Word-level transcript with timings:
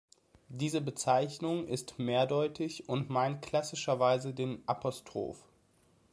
Diese 0.49 0.81
Bezeichnung 0.81 1.67
ist 1.67 1.99
mehrdeutig 1.99 2.89
und 2.89 3.11
meint 3.11 3.43
klassischerweise 3.43 4.33
den 4.33 4.63
Apostroph. 4.67 5.43